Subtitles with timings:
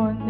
[0.00, 0.29] con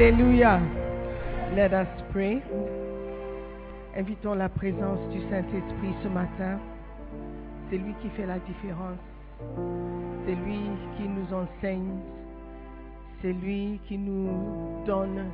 [0.00, 0.60] Alléluia.
[1.56, 2.40] Let us pray.
[3.96, 6.60] Invitons la présence du Saint-Esprit ce matin.
[7.68, 9.00] C'est lui qui fait la différence.
[10.24, 10.60] C'est lui
[10.96, 11.98] qui nous enseigne.
[13.20, 15.32] C'est lui qui nous donne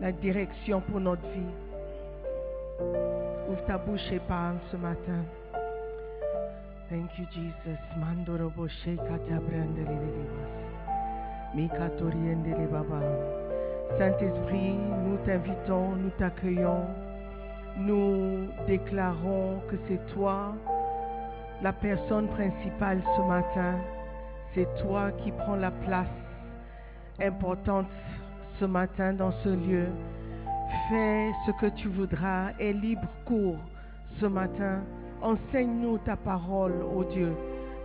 [0.00, 1.54] la direction pour notre vie.
[3.48, 5.22] Ouvre ta bouche et parle ce matin.
[6.90, 7.78] Thank you, Jesus.
[11.54, 13.00] Baba.
[13.96, 14.74] Saint-Esprit,
[15.04, 16.84] nous t'invitons, nous t'accueillons,
[17.78, 20.54] nous déclarons que c'est toi
[21.62, 23.78] la personne principale ce matin.
[24.54, 26.06] C'est toi qui prends la place
[27.20, 27.86] importante
[28.60, 29.88] ce matin dans ce lieu.
[30.88, 33.58] Fais ce que tu voudras et libre cours
[34.20, 34.82] ce matin.
[35.22, 37.32] Enseigne-nous ta parole, ô oh Dieu,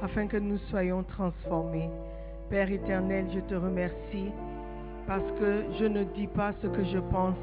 [0.01, 1.89] afin que nous soyons transformés.
[2.53, 4.31] Père éternel, je te remercie
[5.07, 7.35] parce que je ne dis pas ce que je pense,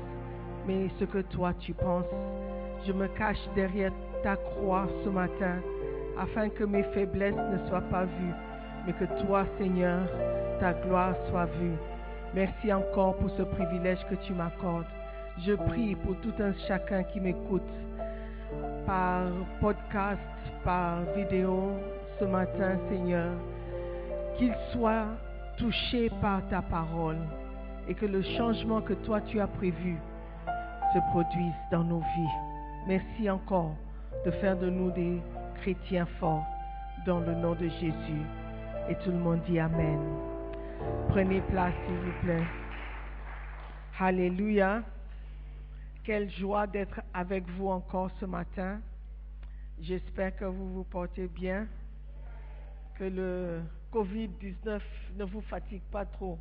[0.69, 2.07] mais ce que toi tu penses.
[2.87, 3.91] Je me cache derrière
[4.23, 5.57] ta croix ce matin
[6.17, 8.35] afin que mes faiblesses ne soient pas vues,
[8.87, 9.99] mais que toi, Seigneur,
[10.61, 11.75] ta gloire soit vue.
[12.33, 14.87] Merci encore pour ce privilège que tu m'accordes.
[15.45, 17.73] Je prie pour tout un chacun qui m'écoute
[18.87, 19.25] par
[19.61, 20.21] podcast,
[20.62, 21.73] par vidéo
[22.21, 23.33] ce matin, Seigneur
[24.40, 25.06] qu'il soit
[25.58, 27.19] touché par ta parole
[27.87, 29.98] et que le changement que toi tu as prévu
[30.94, 32.37] se produise dans nos vies.
[32.88, 33.76] Merci encore
[34.25, 35.20] de faire de nous des
[35.60, 36.46] chrétiens forts
[37.04, 38.22] dans le nom de Jésus.
[38.88, 40.00] Et tout le monde dit Amen.
[41.10, 42.46] Prenez place, s'il vous plaît.
[43.98, 44.82] Alléluia.
[46.02, 48.81] Quelle joie d'être avec vous encore ce matin.
[49.82, 51.66] J'espère que vous vous portez bien,
[52.98, 53.60] que le
[53.92, 54.81] Covid-19
[55.16, 56.38] ne vous fatigue pas trop.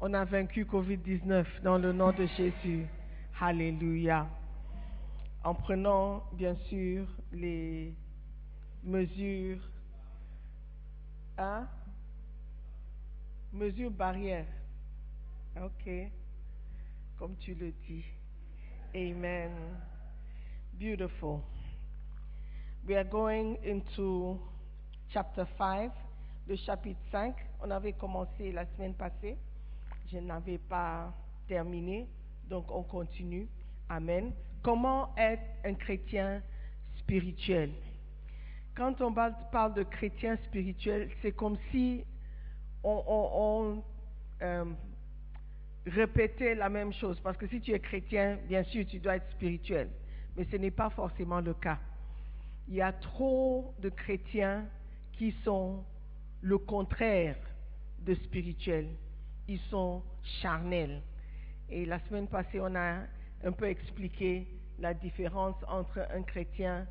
[0.00, 2.86] On a vaincu Covid-19 dans le nom de Jésus.
[3.40, 4.28] Alléluia.
[5.42, 7.94] En prenant, bien sûr, les
[8.82, 9.60] mesures,
[11.38, 11.66] hein?
[13.52, 14.46] mesures barrières.
[15.56, 15.90] Ok.
[17.18, 18.04] Comme tu le dis.
[18.94, 19.52] Amen.
[20.78, 21.40] Beautiful.
[22.86, 24.38] We are going into
[25.14, 25.92] chapter 5,
[26.48, 27.36] le chapitre 5.
[27.62, 29.36] On avait commencé la semaine passée.
[30.10, 31.14] Je n'avais pas
[31.46, 32.08] terminé,
[32.48, 33.46] donc on continue.
[33.88, 34.32] Amen.
[34.60, 36.42] Comment être un chrétien
[36.96, 37.70] spirituel?
[38.74, 42.04] Quand on parle de chrétien spirituel, c'est comme si
[42.82, 43.82] on,
[44.42, 44.64] euh,
[45.86, 47.20] répétait la même chose.
[47.20, 49.90] Parce que si tu es chrétien, bien sûr, tu dois être spirituel.
[50.36, 51.78] Mais ce n'est pas forcément le cas.
[52.66, 54.66] Il y a trop de chrétiens
[55.18, 55.84] qui sont
[56.42, 57.36] le contraire
[58.00, 58.88] de spirituel.
[59.48, 60.02] Ils sont
[60.40, 61.02] charnels.
[61.70, 63.00] Et la semaine passée, on a
[63.44, 64.46] un peu expliqué
[64.78, 66.86] la différence entre un chrétien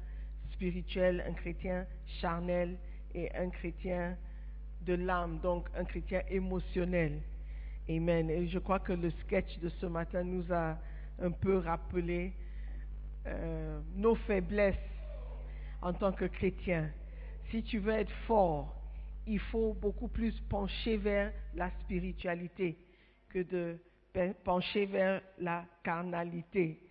[0.51, 1.85] spirituel, un chrétien
[2.19, 2.77] charnel
[3.13, 4.17] et un chrétien
[4.81, 7.21] de l'âme, donc un chrétien émotionnel.
[7.89, 8.29] Amen.
[8.29, 10.77] Et je crois que le sketch de ce matin nous a
[11.21, 12.33] un peu rappelé
[13.25, 14.75] euh, nos faiblesses
[15.81, 16.89] en tant que chrétien.
[17.53, 18.73] Si tu veux être fort,
[19.27, 22.75] il faut beaucoup plus pencher vers la spiritualité
[23.29, 23.77] que de
[24.43, 26.81] pencher vers la carnalité.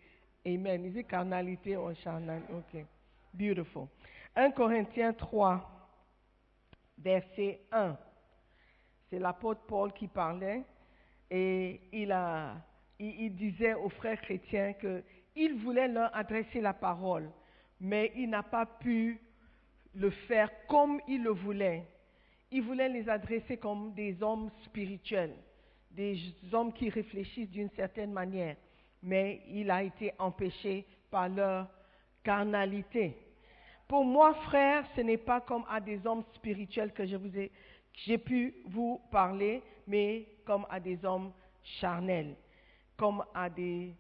[0.46, 0.84] Amen.
[0.84, 2.42] Is it carnalité ou charnal?
[2.52, 2.80] Ok.
[3.34, 3.88] Beautiful.
[4.36, 5.68] 1 Corinthiens 3,
[6.96, 7.98] verset 1.
[9.10, 10.62] C'est l'apôtre Paul qui parlait
[11.28, 12.16] et il,
[13.00, 17.32] il, disait aux frères chrétiens qu'il voulait leur adresser la parole,
[17.80, 19.20] mais il n'a pas pu
[19.94, 21.86] le faire comme il le voulait.
[22.50, 25.34] Il voulait les adresser comme des hommes spirituels,
[25.90, 26.18] des
[26.52, 28.56] hommes qui réfléchissent d'une certaine manière,
[29.02, 31.68] mais il a été empêché par leur
[32.22, 33.16] carnalité.
[33.88, 37.04] Pour moi, frère, ce n'est pas comme à des hommes spirituels que
[37.94, 41.32] j'ai pu vous parler, mais comme à des hommes
[41.62, 42.36] charnels,
[42.96, 43.94] comme à des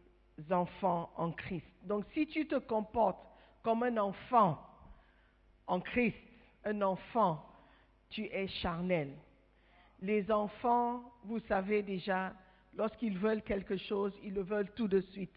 [0.50, 1.66] enfants en Christ.
[1.82, 3.26] Donc si tu te comportes
[3.62, 4.58] comme un enfant
[5.66, 6.16] en Christ,
[6.64, 7.44] un enfant,
[8.10, 9.12] tu es charnel.
[10.00, 12.32] Les enfants, vous savez déjà,
[12.74, 15.34] lorsqu'ils veulent quelque chose, ils le veulent tout de suite.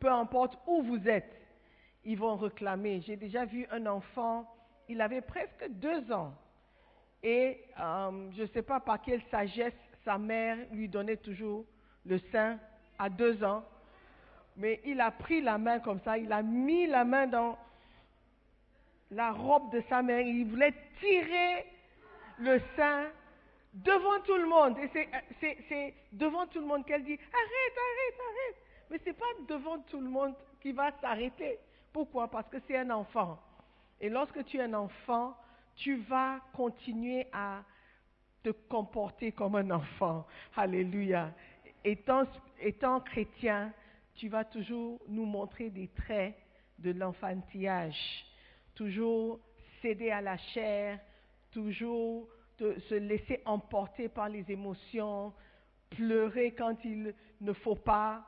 [0.00, 1.32] Peu importe où vous êtes,
[2.04, 3.00] ils vont réclamer.
[3.02, 4.52] J'ai déjà vu un enfant,
[4.88, 6.34] il avait presque deux ans.
[7.22, 9.74] Et euh, je ne sais pas par quelle sagesse
[10.04, 11.64] sa mère lui donnait toujours
[12.04, 12.58] le sein
[12.98, 13.64] à deux ans.
[14.56, 17.56] Mais il a pris la main comme ça, il a mis la main dans
[19.12, 21.66] la robe de sa mère, il voulait tirer
[22.38, 23.08] le sein
[23.74, 24.78] devant tout le monde.
[24.78, 25.08] Et
[25.40, 28.56] c'est devant tout le monde qu'elle dit, arrête, arrête, arrête.
[28.90, 31.58] Mais ce n'est pas devant tout le monde qui va s'arrêter.
[31.92, 32.28] Pourquoi?
[32.28, 33.38] Parce que c'est un enfant.
[34.00, 35.36] Et lorsque tu es un enfant,
[35.76, 37.62] tu vas continuer à
[38.42, 40.26] te comporter comme un enfant.
[40.56, 41.32] Alléluia.
[41.84, 42.24] Étant,
[42.60, 43.72] étant chrétien,
[44.14, 46.34] tu vas toujours nous montrer des traits
[46.78, 48.26] de l'enfantillage.
[48.74, 49.40] Toujours
[49.80, 50.98] céder à la chair,
[51.50, 55.32] toujours se laisser emporter par les émotions,
[55.90, 58.26] pleurer quand il ne faut pas,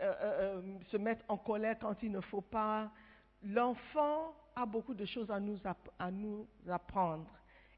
[0.00, 2.90] euh, euh, euh, se mettre en colère quand il ne faut pas.
[3.42, 5.58] L'enfant a beaucoup de choses à nous,
[5.98, 7.30] à nous apprendre.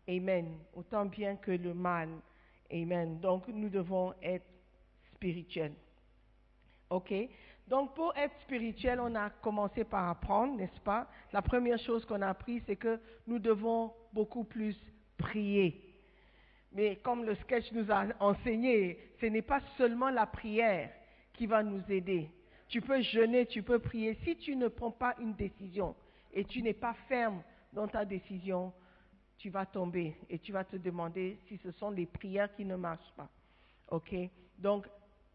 [0.09, 0.59] Amen.
[0.75, 2.09] Autant bien que le mal.
[2.73, 3.21] Amen.
[3.21, 4.47] Donc nous devons être
[5.14, 5.75] spirituels.
[6.90, 7.12] OK?
[7.73, 11.09] Donc pour être spirituel, on a commencé par apprendre, n'est-ce pas?
[11.33, 14.76] La première chose qu'on a appris, c'est que nous devons beaucoup plus
[15.17, 15.83] prier.
[16.73, 20.91] Mais comme le sketch nous a enseigné, ce n'est pas seulement la prière
[21.33, 22.29] qui va nous aider.
[22.69, 24.19] tu peux jeûner, tu peux prier.
[24.23, 25.97] Si tu ne prends pas une décision
[26.31, 28.71] et tu n'es pas ferme dans ta décision,
[29.38, 32.76] tu vas tomber et tu vas te demander si ce sont les prières qui ne
[32.76, 33.31] marchent pas.
[33.88, 34.14] OK?
[34.59, 34.87] Donc,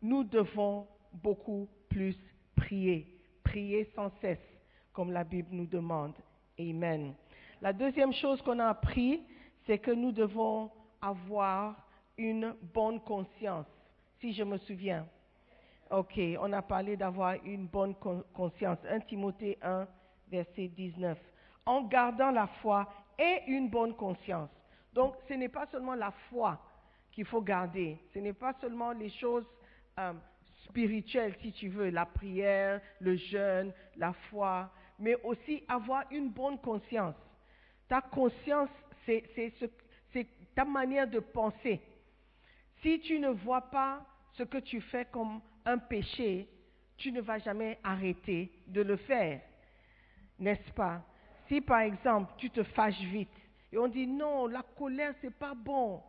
[0.03, 2.16] nous devons beaucoup plus
[2.56, 3.08] prier.
[3.44, 4.40] Prier sans cesse,
[4.94, 6.14] comme la Bible nous demande.
[6.60, 7.14] Amen.
[7.62, 9.22] La deuxième chose qu'on a appris,
[9.66, 10.72] c'est que nous devons
[11.02, 11.76] avoir
[12.18, 13.68] une bonne conscience,
[14.20, 15.08] si je me souviens.
[15.90, 17.96] Ok, on a parlé d'avoir une bonne
[18.34, 18.80] conscience.
[18.90, 19.88] 1 Timothée 1,
[20.30, 21.18] verset 19.
[21.66, 22.88] En gardant la foi
[23.18, 24.50] et une bonne conscience.
[24.94, 26.60] Donc, ce n'est pas seulement la foi
[27.12, 29.46] qu'il faut garder, ce n'est pas seulement les choses
[30.00, 30.14] euh,
[30.70, 36.60] spirituelles, si tu veux, la prière, le jeûne, la foi, mais aussi avoir une bonne
[36.60, 37.16] conscience.
[37.88, 38.70] Ta conscience,
[39.06, 39.24] c'est
[40.56, 41.82] ta manière de penser.
[42.82, 46.48] Si tu ne vois pas ce que tu fais comme un péché,
[46.98, 49.42] tu ne vas jamais arrêter de le faire.
[50.40, 51.04] N'est-ce pas?
[51.48, 53.30] Si par exemple tu te fâches vite
[53.72, 56.02] et on dit non, la colère c'est pas bon,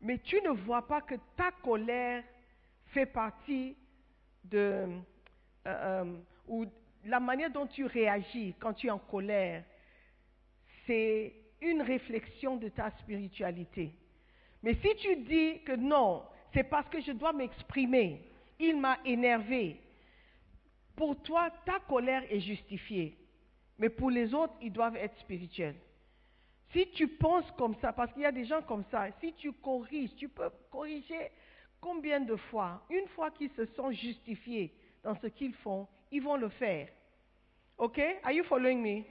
[0.00, 2.24] mais tu ne vois pas que ta colère
[2.86, 3.76] fait partie
[4.54, 4.86] euh,
[5.66, 6.16] euh,
[6.48, 6.66] ou
[7.04, 9.64] la manière dont tu réagis quand tu es en colère,
[10.86, 13.92] c'est une réflexion de ta spiritualité.
[14.62, 16.22] Mais si tu dis que non,
[16.52, 18.22] c'est parce que je dois m'exprimer,
[18.58, 19.80] il m'a énervé,
[20.96, 23.16] pour toi, ta colère est justifiée.
[23.78, 25.76] Mais pour les autres, ils doivent être spirituels.
[26.72, 29.52] Si tu penses comme ça, parce qu'il y a des gens comme ça, si tu
[29.52, 31.30] corriges, tu peux corriger
[31.82, 34.72] combien de fois Une fois qu'ils se sont justifiés
[35.02, 36.88] dans ce qu'ils font, ils vont le faire.
[37.76, 38.00] OK?
[38.22, 39.04] Are you following me?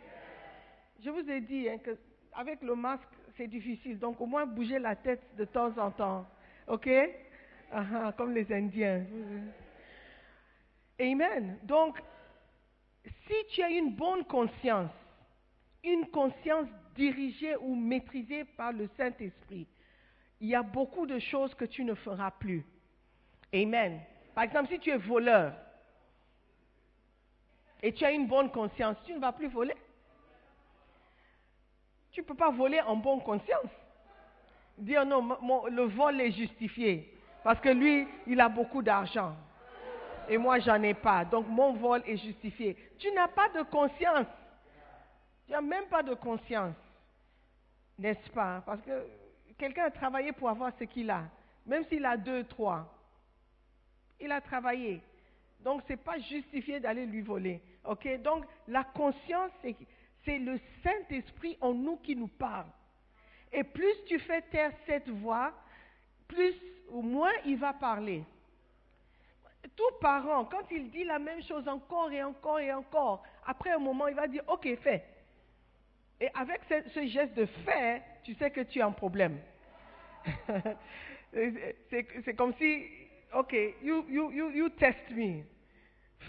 [1.03, 1.97] Je vous ai dit hein, que
[2.33, 3.99] avec le masque, c'est difficile.
[3.99, 6.25] Donc au moins bouger la tête de temps en temps.
[6.67, 6.89] OK?
[7.71, 9.05] Ah, ah, Comme les Indiens.
[10.99, 11.57] Amen.
[11.63, 11.99] Donc,
[13.03, 14.91] si tu as une bonne conscience,
[15.83, 19.67] une conscience dirigée ou maîtrisée par le Saint-Esprit,
[20.41, 22.65] il y a beaucoup de choses que tu ne feras plus.
[23.53, 24.01] Amen.
[24.33, 25.53] Par exemple, si tu es voleur,
[27.83, 29.75] et tu as une bonne conscience, tu ne vas plus voler.
[32.11, 33.69] Tu ne peux pas voler en bonne conscience.
[34.77, 35.37] Dire non,
[35.69, 37.17] le vol est justifié.
[37.43, 39.35] Parce que lui, il a beaucoup d'argent.
[40.27, 41.25] Et moi, j'en ai pas.
[41.25, 42.77] Donc mon vol est justifié.
[42.97, 44.27] Tu n'as pas de conscience.
[45.45, 46.75] Tu n'as même pas de conscience.
[47.97, 48.61] N'est-ce pas?
[48.65, 49.05] Parce que
[49.61, 51.23] quelqu'un a travaillé pour avoir ce qu'il a.
[51.67, 52.91] Même s'il a deux, trois.
[54.19, 55.01] Il a travaillé.
[55.59, 57.61] Donc, ce n'est pas justifié d'aller lui voler.
[57.85, 58.07] OK?
[58.23, 59.51] Donc, la conscience,
[60.25, 62.65] c'est le Saint-Esprit en nous qui nous parle.
[63.53, 65.53] Et plus tu fais taire cette voix,
[66.27, 66.55] plus
[66.89, 68.23] ou moins il va parler.
[69.75, 73.77] Tout parent, quand il dit la même chose encore et encore et encore, après un
[73.77, 75.05] moment, il va dire, OK, fais.
[76.21, 79.39] Et avec ce, geste de faire, tu sais que tu as un problème.
[81.33, 82.85] c'est comme si,
[83.33, 85.43] OK, you, you, you, you test me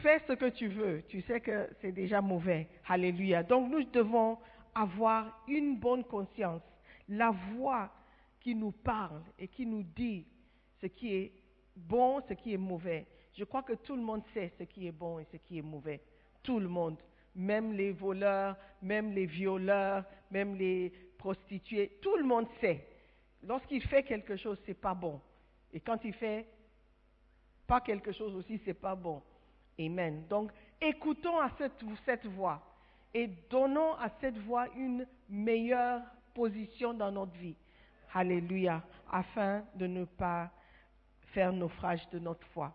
[0.01, 2.69] fais ce que tu veux, tu sais que c'est déjà mauvais.
[2.89, 3.43] Alléluia.
[3.43, 4.39] Donc nous devons
[4.75, 6.63] avoir une bonne conscience.
[7.09, 7.91] La voix
[8.41, 10.27] qui nous parle et qui nous dit
[10.81, 11.33] ce qui est
[11.77, 13.07] bon, ce qui est mauvais.
[13.37, 15.63] Je crois que tout le monde sait ce qui est bon et ce qui est
[15.63, 16.01] mauvais.
[16.43, 16.97] Tout le monde.
[17.35, 21.99] Même les voleurs, même les violeurs, même les prostituées.
[22.03, 22.87] Tout le monde sait.
[23.45, 25.21] Lorsqu'il fait quelque chose, c'est pas bon.
[25.73, 26.47] Et quand il fait
[27.67, 29.23] pas quelque chose aussi, c'est pas bon.
[29.79, 30.25] Amen.
[30.29, 32.61] Donc, écoutons à cette, cette voix
[33.15, 36.03] et donnons à cette voix une meilleure
[36.35, 37.57] position dans notre vie.
[38.15, 38.83] Alléluia.
[39.11, 40.51] Afin de ne pas
[41.33, 42.73] faire naufrage de notre foi.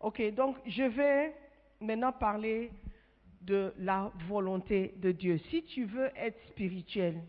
[0.00, 1.34] Ok, donc je vais
[1.80, 2.70] maintenant parler
[3.46, 5.38] de la volonté de Dieu.
[5.50, 7.22] Si tu veux être spirituel,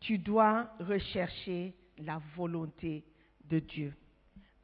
[0.00, 3.04] tu dois rechercher la volonté
[3.44, 3.94] de Dieu.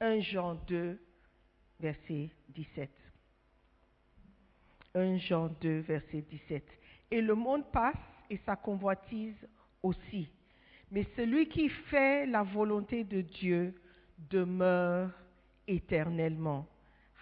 [0.00, 0.98] 1 Jean 2,
[1.80, 2.90] verset 17.
[4.94, 6.64] 1 Jean 2, verset 17.
[7.12, 7.96] Et le monde passe
[8.28, 9.48] et sa convoitise
[9.82, 10.28] aussi.
[10.90, 13.74] Mais celui qui fait la volonté de Dieu
[14.28, 15.10] demeure
[15.66, 16.66] éternellement.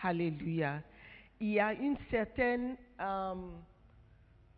[0.02, 0.82] Alléluia.
[1.40, 3.35] Il y a une certaine euh,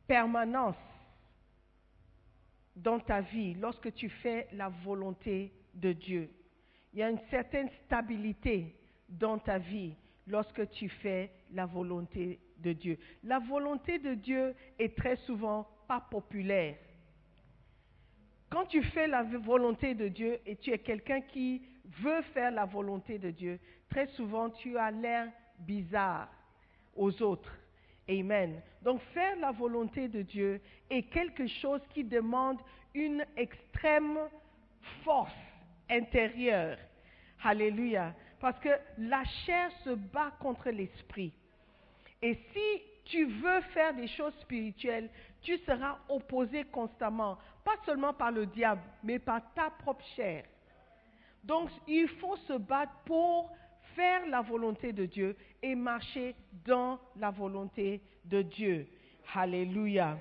[0.08, 0.76] permanence
[2.74, 6.28] dans ta vie lorsque tu fais la volonté de Dieu.
[6.92, 8.74] Il y a une certaine stabilité
[9.08, 9.94] dans ta vie
[10.26, 12.98] lorsque tu fais la volonté de Dieu.
[13.22, 16.76] La volonté de Dieu est très souvent pas populaire.
[18.50, 21.62] Quand tu fais la volonté de Dieu et tu es quelqu'un qui
[22.00, 26.28] veut faire la volonté de Dieu, très souvent tu as l'air bizarre
[26.96, 27.52] aux autres.
[28.08, 28.60] Amen.
[28.82, 32.58] Donc faire la volonté de Dieu est quelque chose qui demande
[32.94, 34.18] une extrême
[35.04, 35.32] force
[35.88, 36.78] intérieure.
[37.42, 38.14] Alléluia.
[38.40, 41.32] Parce que la chair se bat contre l'esprit.
[42.20, 45.10] Et si tu veux faire des choses spirituelles,
[45.42, 50.44] tu seras opposé constamment, pas seulement par le diable, mais par ta propre chair.
[51.42, 53.50] Donc, il faut se battre pour
[53.94, 58.86] faire la volonté de Dieu et marcher dans la volonté de Dieu.
[59.34, 60.18] Alléluia.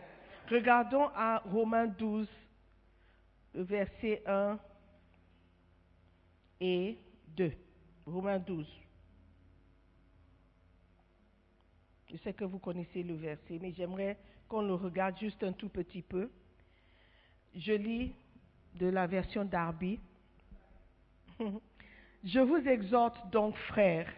[0.50, 2.28] Regardons à Romains 12,
[3.54, 4.60] verset 1
[6.60, 6.98] et
[7.36, 7.52] 2.
[8.06, 8.68] Romains 12.
[12.12, 14.18] Je sais que vous connaissez le verset, mais j'aimerais
[14.50, 16.30] qu'on le regarde juste un tout petit peu.
[17.56, 18.14] Je lis
[18.76, 20.00] de la version d'Arby.
[22.24, 24.12] Je vous exhorte donc, frères,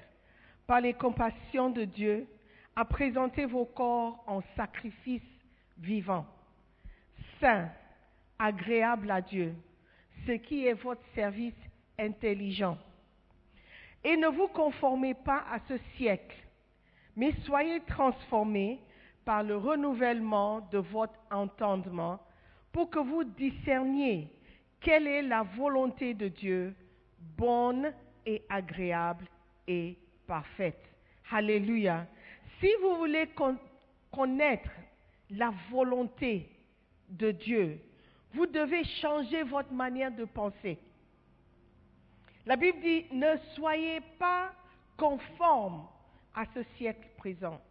[0.68, 2.28] par les compassions de Dieu,
[2.76, 5.22] à présenter vos corps en sacrifice
[5.78, 6.26] vivant,
[7.40, 7.70] saint,
[8.38, 9.54] agréable à Dieu,
[10.26, 11.56] ce qui est votre service
[11.98, 12.78] intelligent.
[14.04, 16.36] Et ne vous conformez pas à ce siècle,
[17.16, 18.80] mais soyez transformés
[19.24, 22.20] par le renouvellement de votre entendement
[22.74, 24.28] pour que vous discerniez
[24.82, 26.76] quelle est la volonté de Dieu,
[27.38, 27.94] bonne
[28.26, 29.26] et agréable
[29.68, 30.80] et parfaite.
[31.32, 32.06] Alléluia.
[32.60, 33.30] Si vous voulez
[34.12, 34.70] connaître
[35.30, 36.50] la volonté
[37.10, 37.80] de Dieu,
[38.34, 40.78] vous devez changer votre manière de penser.
[42.46, 44.52] La Bible dit, ne soyez pas
[44.98, 45.88] conformes
[46.36, 47.62] à ce siècle présent.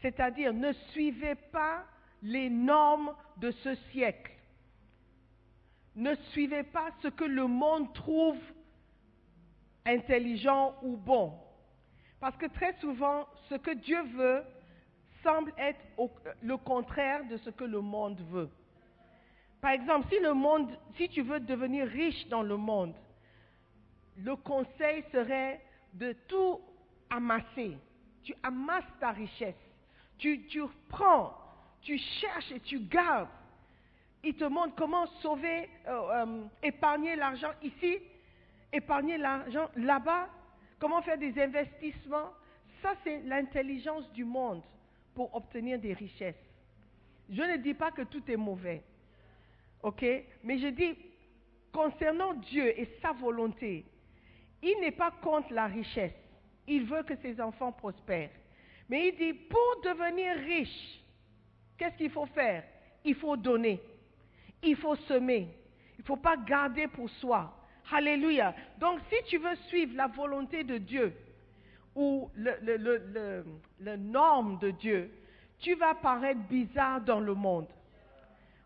[0.00, 1.84] C'est-à-dire, ne suivez pas
[2.22, 4.32] les normes de ce siècle.
[5.96, 8.38] Ne suivez pas ce que le monde trouve
[9.88, 11.34] intelligent ou bon.
[12.20, 14.42] Parce que très souvent, ce que Dieu veut
[15.22, 15.80] semble être
[16.42, 18.50] le contraire de ce que le monde veut.
[19.60, 22.94] Par exemple, si, le monde, si tu veux devenir riche dans le monde,
[24.16, 25.60] le conseil serait
[25.94, 26.60] de tout
[27.10, 27.76] amasser.
[28.22, 29.54] Tu amasses ta richesse.
[30.18, 30.40] Tu,
[30.88, 31.34] prends,
[31.82, 33.28] tu cherches et tu gardes.
[34.24, 37.98] Il te montre comment sauver, euh, euh, épargner l'argent ici,
[38.72, 40.28] épargner l'argent là-bas,
[40.78, 42.32] comment faire des investissements?
[42.82, 44.62] Ça, c'est l'intelligence du monde
[45.14, 46.36] pour obtenir des richesses.
[47.28, 48.82] Je ne dis pas que tout est mauvais.
[49.82, 50.04] OK?
[50.44, 50.96] Mais je dis,
[51.72, 53.84] concernant Dieu et sa volonté,
[54.62, 56.14] il n'est pas contre la richesse.
[56.66, 58.30] Il veut que ses enfants prospèrent.
[58.88, 61.00] Mais il dit, pour devenir riche,
[61.76, 62.64] qu'est-ce qu'il faut faire?
[63.04, 63.80] Il faut donner.
[64.62, 65.48] Il faut semer.
[65.98, 67.54] Il ne faut pas garder pour soi.
[67.90, 68.54] Alléluia.
[68.78, 71.14] Donc si tu veux suivre la volonté de Dieu
[71.94, 75.10] ou le, norme de Dieu,
[75.58, 77.66] tu vas paraître bizarre dans le monde.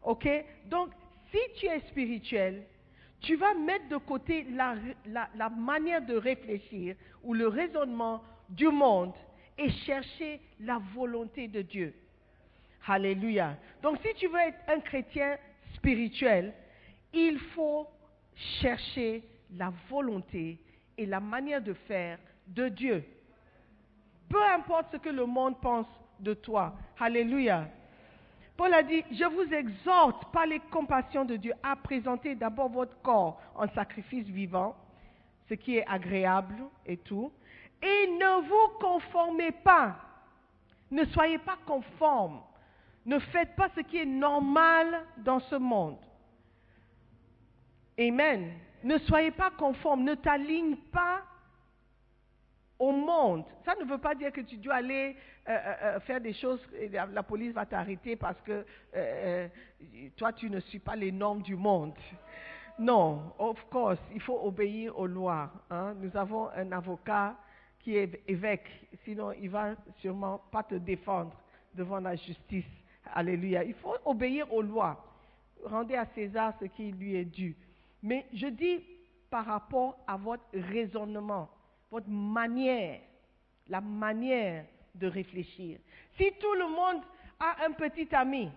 [0.02, 0.28] OK?
[0.66, 0.90] Donc
[1.30, 2.64] si tu es spirituel,
[3.20, 4.74] tu vas mettre de côté la,
[5.06, 9.14] la, manière de réfléchir ou le raisonnement du monde
[9.56, 11.94] et chercher la volonté de Dieu.
[12.86, 13.56] Alléluia.
[13.80, 15.38] Donc si tu veux être un chrétien
[15.76, 16.52] spirituel,
[17.12, 17.86] il faut
[18.34, 19.22] chercher
[19.56, 20.58] la volonté
[20.96, 23.04] et la manière de faire de Dieu.
[24.28, 25.86] Peu importe ce que le monde pense
[26.20, 26.74] de toi.
[26.98, 27.68] Alléluia.
[28.56, 33.00] Paul a dit, je vous exhorte par les compassions de Dieu à présenter d'abord votre
[33.02, 34.76] corps en sacrifice vivant,
[35.48, 37.32] ce qui est agréable et tout,
[37.82, 39.96] et ne vous conformez pas,
[40.90, 42.40] ne soyez pas conformes,
[43.04, 45.98] ne faites pas ce qui est normal dans ce monde.
[47.98, 48.52] Amen.
[48.82, 51.22] Ne soyez pas conformes, ne t'aligne pas
[52.78, 53.44] au monde.
[53.64, 55.16] Ça ne veut pas dire que tu dois aller
[55.48, 58.64] euh, euh, euh, faire des choses et la, police va t'arrêter parce que
[60.16, 61.94] toi, tu ne suis pas les normes du monde.
[62.78, 65.52] Non, of course, il faut obéir aux lois.
[65.70, 65.94] Hein.
[66.00, 67.36] Nous avons un avocat
[67.78, 68.68] qui est évêque,
[69.04, 71.36] sinon il va sûrement pas te défendre
[71.74, 72.64] devant la justice.
[73.14, 73.62] Alléluia.
[73.64, 75.04] Il faut obéir aux lois.
[75.64, 77.56] Rendez à César ce qui lui est dû.
[78.02, 78.80] Mais je dis
[79.30, 81.48] par rapport à votre raisonnement
[81.92, 83.00] votre manière,
[83.68, 85.78] la manière de réfléchir.
[86.16, 87.02] Si tout le monde
[87.38, 88.50] a un petit ami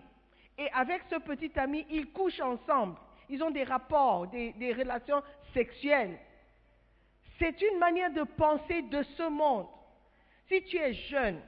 [0.56, 2.96] et avec ce petit ami, ils couchent ensemble,
[3.28, 6.18] ils ont des rapports, des, relations sexuelles,
[7.38, 9.66] c'est une manière de penser de ce monde.
[10.48, 11.38] Si tu es jeune,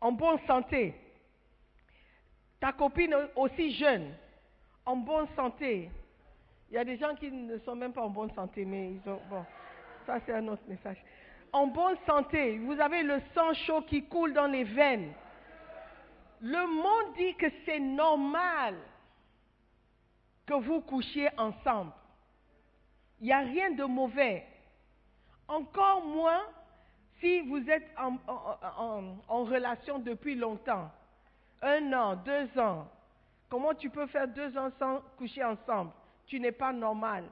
[0.00, 0.94] en bonne santé,
[2.60, 4.14] ta copine aussi jeune,
[4.86, 5.90] en bonne santé,
[6.70, 9.10] il y a des gens qui ne sont même pas en bonne santé, mais ils
[9.10, 9.20] ont.
[9.30, 9.44] Bon,
[10.06, 10.98] ça c'est un autre message.
[11.52, 15.12] en bonne santé, vous avez le sang chaud qui coule dans les veines.
[16.40, 18.74] Le monde dit que c'est normal
[20.46, 21.92] que vous couchiez ensemble.
[23.20, 24.46] Il n'y a rien de mauvais.
[25.48, 26.42] Encore moins
[27.20, 28.16] si vous êtes en,
[29.28, 30.90] en, relation depuis longtemps.
[31.62, 32.86] Un an, deux ans.
[33.54, 35.92] Comment tu peux faire deux ans sans coucher ensemble?
[36.26, 37.22] Tu n'es pas normal.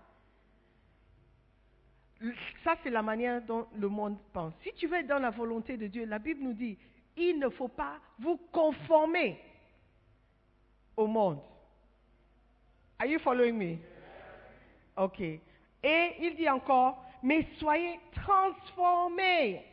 [2.62, 4.54] Ça, c'est la manière dont le monde pense.
[4.62, 6.78] Si tu veux être dans la volonté de Dieu, la Bible nous dit,
[7.16, 9.36] il ne faut pas vous conformer
[10.96, 11.40] au monde.
[13.00, 13.78] Are you following me?
[14.96, 15.18] Ok.
[15.22, 19.66] Et il dit encore, mais soyez transformés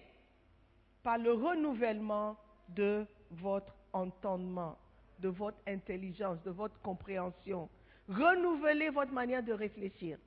[1.04, 2.36] par le renouvellement
[2.70, 4.80] de votre entendement,
[5.20, 7.70] de votre intelligence, de votre compréhension.
[8.08, 10.18] Renouvelez votre manière de réfléchir.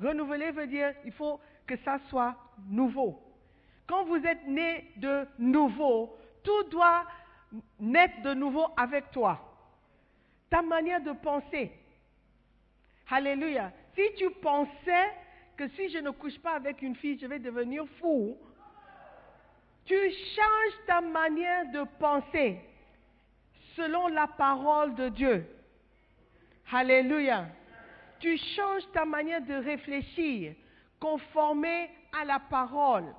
[0.00, 2.36] Renouveler veut dire il faut que ça soit
[2.68, 3.18] nouveau.
[3.86, 7.06] Quand vous êtes né de nouveau, tout doit
[7.80, 9.40] naître de nouveau avec toi.
[10.50, 11.72] Ta manière de penser.
[13.08, 13.72] Alléluia.
[13.94, 15.08] Si tu pensais
[15.56, 18.36] que si je ne couche pas avec une fille, je vais devenir fou,
[19.84, 22.60] tu changes ta manière de penser
[23.76, 25.46] selon la parole de Dieu.
[26.72, 27.46] Alléluia.
[28.18, 30.54] Tu changes ta manière de réfléchir
[30.98, 33.14] conformé à la parole.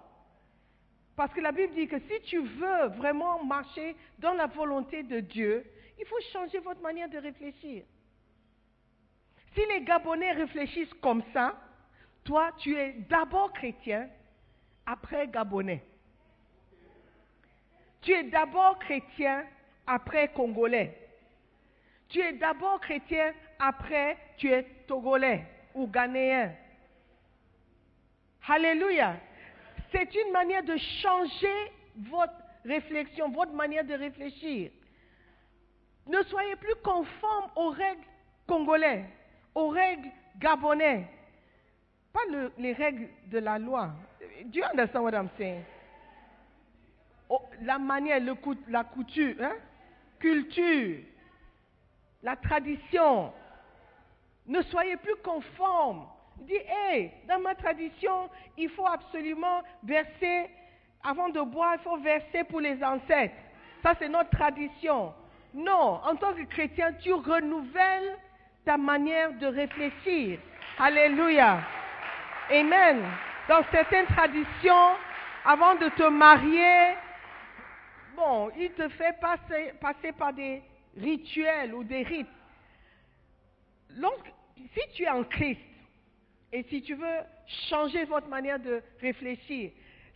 [1.15, 5.19] Parce que la Bible dit que si tu veux vraiment marcher dans la volonté de
[5.19, 5.65] Dieu,
[5.99, 7.83] il faut changer votre manière de réfléchir.
[9.53, 11.55] Si les Gabonais réfléchissent comme ça,
[12.23, 14.09] toi, tu es d'abord chrétien,
[14.85, 15.83] après Gabonais.
[18.01, 19.45] Tu es d'abord chrétien,
[19.87, 20.95] après Congolais.
[22.09, 26.51] Tu es d'abord chrétien, après tu es Togolais ou Ghanéen.
[28.47, 29.15] Alléluia.
[29.91, 34.71] C'est une manière de changer votre réflexion, votre manière de réfléchir.
[36.07, 38.03] Ne soyez plus conforme aux règles
[38.47, 39.05] congolais,
[39.53, 41.07] aux règles gabonais,
[42.13, 42.19] pas
[42.57, 43.91] les règles de la loi.
[44.45, 45.63] Do you understand what I'm saying?
[47.29, 48.35] Oh, la manière, le,
[48.69, 49.55] la couture, hein?
[50.19, 50.99] Culture,
[52.23, 53.31] la tradition.
[54.45, 56.07] Ne soyez plus conforme.
[56.37, 60.49] Dis, hé, dans ma tradition, il faut absolument verser,
[61.03, 63.35] avant de boire, il faut verser pour les ancêtres.
[63.81, 65.13] Ça, c'est notre tradition.
[65.53, 68.17] Non, en tant que chrétien, tu renouvelles
[68.65, 70.39] ta manière de réfléchir.
[70.77, 71.59] Alléluia.
[72.51, 73.03] Amen.
[73.49, 74.89] Dans certaines traditions,
[75.45, 76.95] avant de te marier,
[78.17, 80.61] bon, il te fait passer, par des
[80.97, 82.27] rituels ou des rites.
[84.57, 85.61] Si tu es en Christ
[86.51, 87.19] et si tu veux
[87.69, 89.71] changer votre manière de réfléchir,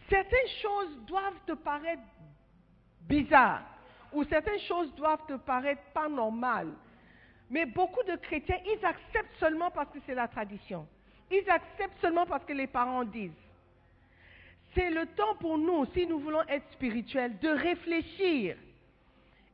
[0.10, 2.02] certaines choses doivent te paraître
[3.02, 3.64] bizarres
[4.12, 6.74] ou certaines choses doivent te paraître pas normales.
[7.50, 10.88] Mais beaucoup de chrétiens, ils acceptent seulement parce que c'est la tradition.
[11.30, 13.32] Ils acceptent seulement parce que les parents disent.
[14.73, 18.55] C'est le temps pour nous, si nous voulons être spirituels, de réfléchir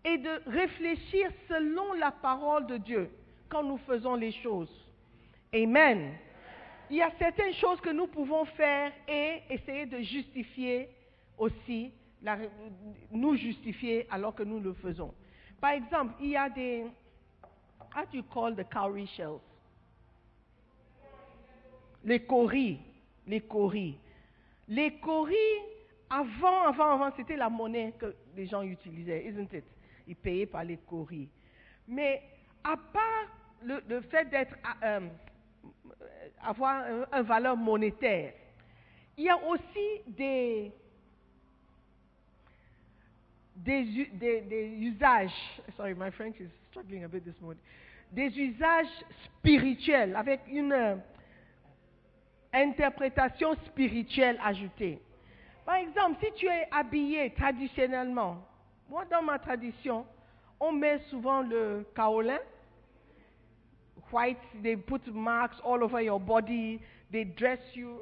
[0.05, 3.09] et de réfléchir selon la parole de Dieu
[3.49, 4.69] quand nous faisons les choses.
[5.53, 6.13] Amen.
[6.89, 10.89] Il y a certaines choses que nous pouvons faire et essayer de justifier
[11.37, 11.91] aussi,
[13.11, 15.13] nous justifier alors que nous le faisons.
[15.59, 16.85] Par exemple, il y a des,
[17.95, 19.39] how do you call the cowrie shells?
[22.03, 22.79] Les coris,
[23.25, 23.97] les coris.
[24.67, 25.35] Les coris,
[26.09, 29.63] avant, avant, avant, c'était la monnaie que les gens utilisaient, isn't it?
[30.07, 31.29] Ils payaient par les coris.
[31.87, 32.21] Mais
[32.63, 33.27] à part
[33.63, 35.07] le, fait d'être, euh,
[36.41, 38.33] avoir une valeur monétaire,
[39.17, 40.71] il y a aussi des,
[44.79, 45.31] usages,
[45.75, 47.61] sorry, my French is struggling a bit this morning,
[48.11, 48.87] des usages
[49.25, 50.95] spirituels avec une euh,
[52.53, 54.99] interprétation spirituelle ajoutée.
[55.65, 58.37] Par exemple, si tu es habillé traditionnellement,
[58.89, 60.05] moi dans ma tradition,
[60.59, 62.39] on met souvent le kaolin,
[64.11, 66.79] white, they put marks all over your body,
[67.11, 67.99] they dress you.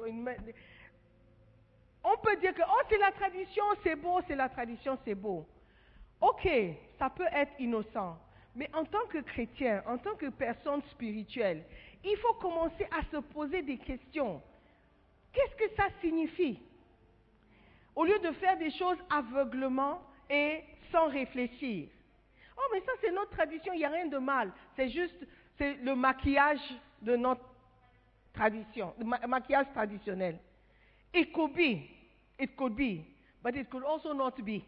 [2.04, 5.44] On peut dire que, oh, c'est la tradition, c'est beau, c'est la tradition, c'est beau.
[6.20, 6.48] Ok,
[6.98, 8.16] ça peut être innocent.
[8.54, 11.64] Mais en tant que chrétien, en tant que personne spirituelle,
[12.06, 14.42] il faut commencer à se poser des questions.
[15.32, 16.58] Qu'est-ce que ça signifie?
[17.94, 21.88] Au lieu de faire des choses aveuglement et sans réfléchir.
[22.56, 24.52] Oh, mais ça, c'est notre tradition, il n'y a rien de mal.
[24.76, 25.26] C'est juste
[25.58, 26.60] c'est le maquillage
[27.02, 27.44] de notre
[28.32, 30.38] tradition, le maquillage traditionnel.
[31.12, 31.96] Ekobi,
[32.38, 33.06] It could be,
[33.42, 34.62] but it could also not be.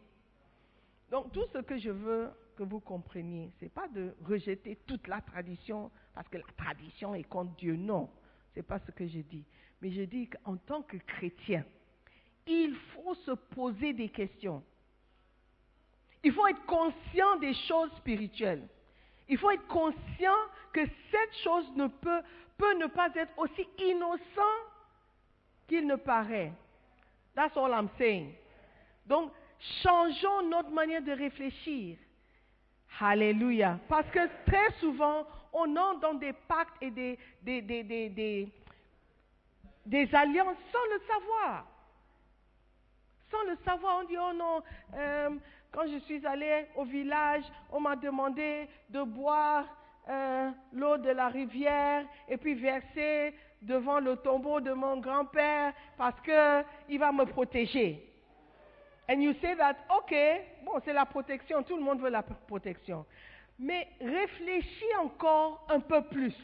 [1.10, 5.20] Donc tout ce que je veux que vous compreniez, c'est pas de rejeter toute la
[5.20, 7.76] tradition parce que la tradition est contre Dieu.
[7.76, 8.10] Non,
[8.52, 9.44] c'est pas ce que je dis.
[9.80, 11.64] Mais je dis qu'en tant que chrétien,
[12.48, 14.64] il faut se poser des questions.
[16.24, 18.66] Il faut être conscient des choses spirituelles.
[19.28, 20.40] Il faut être conscient
[20.72, 22.22] que cette chose ne peut,
[22.56, 24.56] peut ne pas être aussi innocent
[25.68, 26.52] qu'il ne paraît.
[27.36, 28.34] That's all I'm saying.
[29.06, 29.30] Donc,
[29.84, 31.98] changeons notre manière de réfléchir.
[33.00, 33.78] Alléluia.
[33.88, 37.18] Parce que très souvent, on entre dans des pactes et des,
[40.12, 41.66] alliances sans le savoir.
[43.30, 44.62] Sans le savoir, on dit, oh non,
[44.94, 45.30] euh,
[45.72, 49.64] quand je suis allé au village, on m'a demandé de boire
[50.08, 56.18] euh, l'eau de la rivière et puis verser devant le tombeau de mon grand-père parce
[56.22, 58.07] qu'il va me protéger.
[59.08, 60.14] And you say that, ok,
[60.64, 63.06] bon, c'est la protection, tout le monde veut la protection.
[63.58, 66.34] Mais réfléchis encore un peu plus.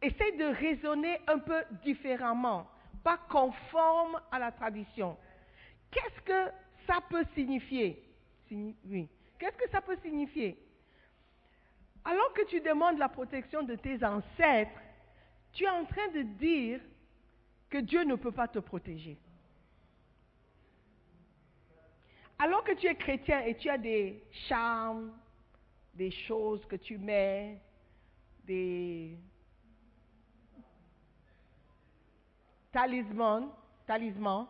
[0.00, 2.66] Essaye de raisonner un peu différemment,
[3.04, 5.16] pas conforme à la tradition.
[5.90, 6.50] Qu'est-ce que
[6.86, 8.02] ça peut signifier?
[8.48, 10.58] Qu'est-ce que ça peut signifier?
[12.04, 14.80] Alors que tu demandes la protection de tes ancêtres,
[15.52, 16.80] tu es en train de dire
[17.68, 19.18] que Dieu ne peut pas te protéger.
[22.38, 25.12] Alors que tu es chrétien et tu as des charmes,
[25.94, 27.58] des choses que tu mets,
[28.44, 29.16] des
[32.72, 33.48] talismans,
[33.86, 34.48] talismans,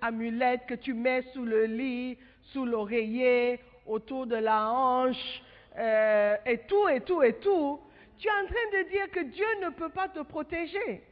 [0.00, 5.42] amulettes que tu mets sous le lit, sous l'oreiller, autour de la hanche,
[5.76, 7.80] euh, et tout, et tout, et tout,
[8.18, 11.04] tu es en train de dire que Dieu ne peut pas te protéger.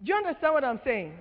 [0.00, 1.12] Do you understand what I'm saying?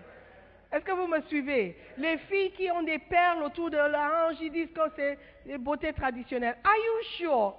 [0.75, 1.77] Est-ce que vous me suivez?
[1.97, 5.57] Les filles qui ont des perles autour de la hanche, ils disent que c'est des
[5.57, 6.57] beautés traditionnelles.
[6.65, 7.55] Are you sure?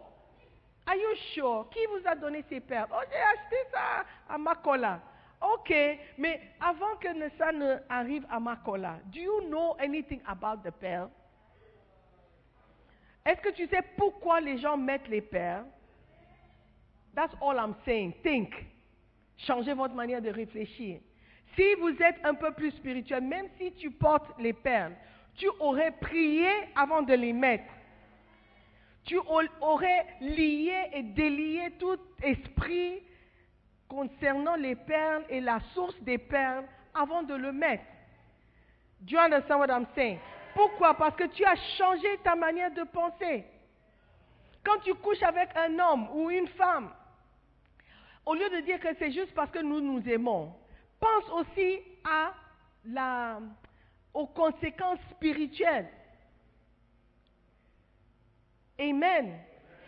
[0.87, 1.67] Are you sure?
[1.71, 2.91] Qui vous a donné ces perles?
[2.93, 5.01] Oh, j'ai acheté ça à Makola.
[5.41, 5.73] Ok,
[6.19, 11.09] mais avant que ça ne arrive à Makola, do you know anything about the perles
[13.25, 15.65] Est-ce que tu sais pourquoi les gens mettent les perles?
[17.15, 18.13] That's all I'm saying.
[18.23, 18.53] Think.
[19.39, 21.01] Changez votre manière de réfléchir.
[21.57, 24.95] Si vous êtes un peu plus spirituel, même si tu portes les perles,
[25.37, 27.73] tu aurais prié avant de les mettre.
[29.05, 33.03] Tu aurais lié et délié tout esprit
[33.89, 36.65] concernant les perles et la source des perles
[36.95, 37.85] avant de le mettre.
[39.01, 40.19] Do you understand what I'm saying?
[40.55, 40.95] Pourquoi?
[40.95, 43.45] Parce que tu as changé ta manière de penser.
[44.65, 46.91] Quand tu couches avec un homme ou une femme,
[48.25, 50.53] au lieu de dire que c'est juste parce que nous nous aimons,
[51.07, 51.83] pense aussi
[54.15, 55.91] aux conséquences spirituelles.
[58.79, 59.39] Amen.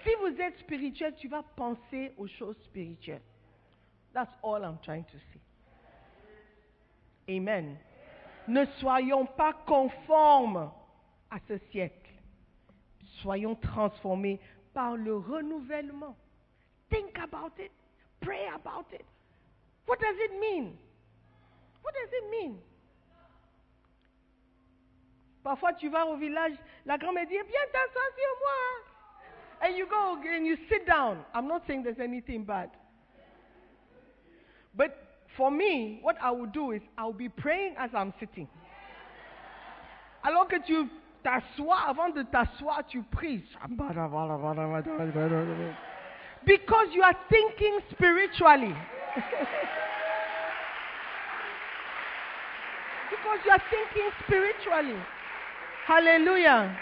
[0.02, 3.22] Si vous êtes spirituel, tu vas penser aux choses spirituelles.
[4.14, 5.40] That's all I'm trying to say.
[7.36, 7.76] Amen.
[8.46, 10.70] Ne soyons pas conformes
[11.30, 12.10] à ce siècle.
[13.20, 14.40] Soyons transformés
[14.72, 16.16] par le renouvellement.
[16.88, 17.72] Think about it.
[18.20, 19.04] Pray about it.
[19.86, 20.78] What does it mean?
[21.82, 22.58] What does it mean?
[25.42, 26.52] Parfois, tu vas au village,
[26.84, 28.88] la grand-mère dit, viens t'asseoir sur moi.
[29.60, 31.24] And you go and you sit down.
[31.34, 32.70] I'm not saying there's anything bad.
[34.74, 34.96] But
[35.36, 38.46] for me, what I will do is I'll be praying as I'm sitting.
[40.22, 40.88] Alors que tu
[41.22, 43.42] t'assois, avant de t'asseoir, tu pries.
[46.44, 48.74] Because you are thinking spiritually.
[53.10, 55.00] because you are thinking spiritually.
[55.86, 56.76] Hallelujah.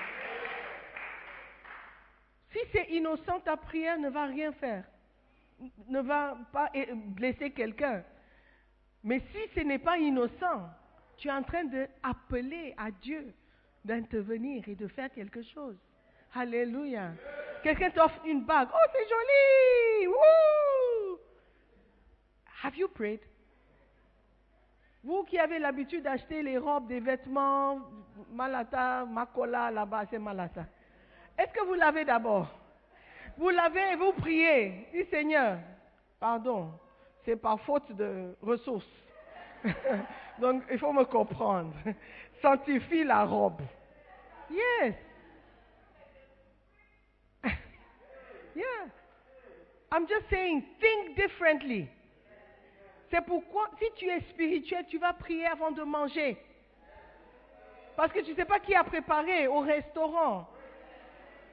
[2.52, 4.84] Si c'est innocent, ta prière ne va rien faire.
[5.88, 8.02] Ne va pas blesser quelqu'un.
[9.04, 10.68] Mais si ce n'est pas innocent,
[11.16, 13.32] tu es en train d'appeler à Dieu
[13.84, 15.76] d'intervenir et de faire quelque chose.
[16.34, 17.12] Alléluia.
[17.62, 18.68] Quelqu'un t'offre une bague.
[18.72, 20.06] Oh, c'est joli.
[20.08, 21.18] Woo!
[22.62, 23.20] Have you prayed?
[25.06, 27.80] Vous qui avez l'habitude d'acheter les robes, des vêtements,
[28.32, 30.66] Malata, Makola, là-bas, c'est Malata.
[31.38, 32.48] Est-ce que vous l'avez d'abord?
[33.38, 34.88] Vous l'avez et vous priez.
[34.92, 35.58] Dis Seigneur,
[36.18, 36.72] pardon,
[37.24, 38.90] c'est par faute de ressources.
[40.40, 41.72] Donc, il faut me comprendre.
[42.42, 43.62] Sanctifie la robe.
[44.50, 44.94] Yes.
[48.56, 48.64] yeah.
[49.92, 51.88] I'm just saying, think differently.
[53.10, 56.36] C'est pourquoi, si tu es spirituel, tu vas prier avant de manger.
[57.96, 60.46] Parce que tu ne sais pas qui a préparé au restaurant.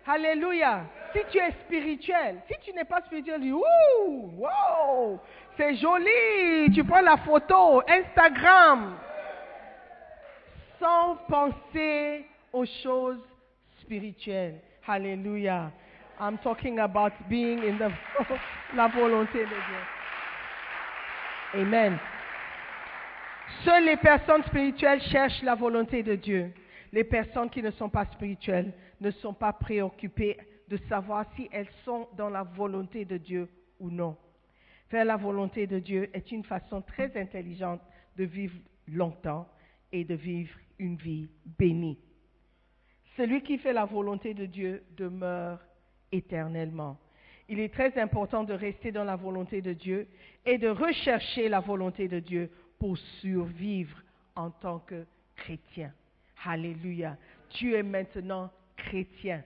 [0.05, 0.83] Alléluia.
[1.13, 5.19] Si tu es spirituel, si tu n'es pas spirituel, tu dis, ouh, wow,
[5.55, 6.71] c'est joli.
[6.73, 8.97] Tu prends la photo, Instagram.
[10.79, 13.23] Sans penser aux choses
[13.81, 14.59] spirituelles.
[14.85, 15.71] Alléluia.
[16.19, 17.89] I'm talking about being in the,
[18.75, 20.02] la volonté de Dieu.
[21.53, 21.99] Amen.
[23.63, 26.51] Seules les personnes spirituelles cherchent la volonté de Dieu.
[26.91, 30.37] Les personnes qui ne sont pas spirituelles ne sont pas préoccupées
[30.67, 34.17] de savoir si elles sont dans la volonté de Dieu ou non.
[34.89, 37.81] Faire la volonté de Dieu est une façon très intelligente
[38.17, 39.47] de vivre longtemps
[39.91, 41.99] et de vivre une vie bénie.
[43.15, 45.59] Celui qui fait la volonté de Dieu demeure
[46.11, 46.97] éternellement.
[47.49, 50.07] Il est très important de rester dans la volonté de Dieu
[50.45, 54.01] et de rechercher la volonté de Dieu pour survivre
[54.35, 55.91] en tant que chrétien.
[56.45, 57.17] Alléluia.
[57.49, 59.43] Tu es maintenant chrétien.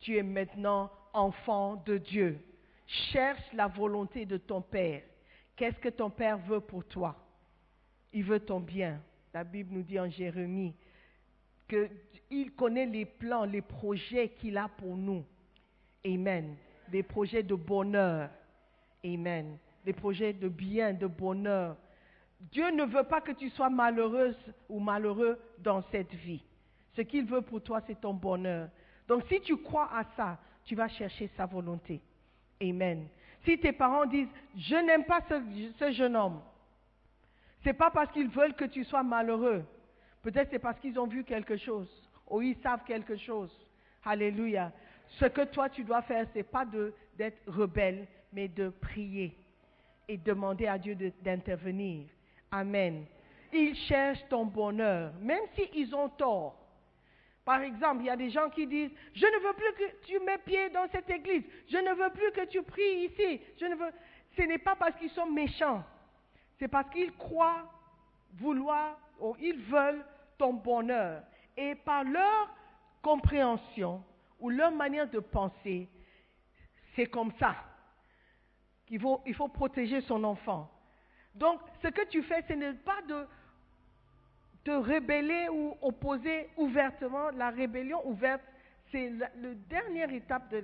[0.00, 2.38] Tu es maintenant enfant de Dieu.
[2.86, 5.02] Cherche la volonté de ton Père.
[5.56, 7.16] Qu'est-ce que ton Père veut pour toi?
[8.12, 9.00] Il veut ton bien.
[9.32, 10.74] La Bible nous dit en Jérémie
[11.68, 15.24] qu'il connaît les plans, les projets qu'il a pour nous.
[16.04, 16.56] Amen.
[16.88, 18.30] Des projets de bonheur.
[19.04, 19.58] Amen.
[19.84, 21.76] Des projets de bien, de bonheur.
[22.40, 24.36] Dieu ne veut pas que tu sois malheureuse
[24.68, 26.42] ou malheureux dans cette vie.
[26.94, 28.68] Ce qu'il veut pour toi, c'est ton bonheur.
[29.08, 32.00] Donc si tu crois à ça, tu vas chercher sa volonté.
[32.60, 33.08] Amen.
[33.44, 36.40] Si tes parents disent, je n'aime pas ce, jeune homme,
[37.62, 39.64] c'est pas parce qu'ils veulent que tu sois malheureux.
[40.22, 41.88] Peut-être c'est parce qu'ils ont vu quelque chose
[42.28, 43.52] ou ils savent quelque chose.
[44.04, 44.72] Alléluia.
[45.08, 46.64] Ce que toi tu dois faire, c'est pas
[47.16, 49.36] d'être rebelle, mais de prier
[50.08, 52.06] et demander à Dieu d'intervenir.
[52.50, 53.06] Amen.
[53.52, 56.62] Ils cherchent ton bonheur, même s'ils ont tort.
[57.44, 60.18] Par exemple, il y a des gens qui disent, je ne veux plus que tu
[60.20, 63.76] mets pied dans cette église, je ne veux plus que tu pries ici, je ne
[63.76, 63.90] veux...
[64.36, 65.82] Ce n'est pas parce qu'ils sont méchants,
[66.58, 67.72] c'est parce qu'ils croient
[68.34, 70.04] vouloir, ou ils veulent
[70.36, 71.22] ton bonheur.
[71.56, 72.54] Et par leur
[73.00, 74.02] compréhension
[74.38, 75.88] ou leur manière de penser,
[76.94, 77.56] c'est comme ça
[78.90, 80.70] il faut protéger son enfant.
[81.34, 83.26] Donc, ce que tu fais, ce n'est pas de
[84.64, 87.30] te rébeller ou opposer ouvertement.
[87.30, 88.42] La rébellion ouverte,
[88.90, 89.28] c'est la,
[89.68, 90.62] dernière étape de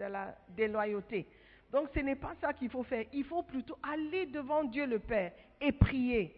[0.00, 1.26] la, déloyauté.
[1.70, 3.04] Donc ce n'est pas ça qu'il faut faire.
[3.12, 6.34] Il faut plutôt aller devant Dieu le Père et prier.